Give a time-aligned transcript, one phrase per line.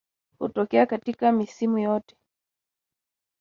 [0.39, 2.15] Hutokea katika misimu yote